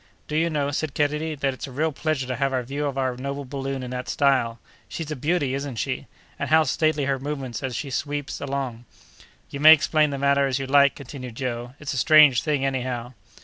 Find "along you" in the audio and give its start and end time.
8.41-9.59